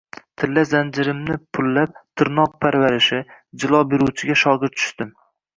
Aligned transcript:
Tilla 0.43 0.61
zanjirimnipullab, 0.69 1.93
tirnoq 2.21 2.57
parvarishi, 2.65 3.21
jilo 3.65 3.85
beruvchisiga 3.93 4.39
shogird 4.47 4.79
tushdim 4.83 5.15